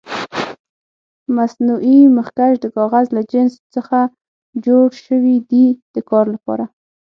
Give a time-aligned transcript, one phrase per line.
[1.35, 3.99] مصنوعي مخکش د کاغذ له جنس څخه
[4.65, 6.65] جوړ شوي دي د کار لپاره.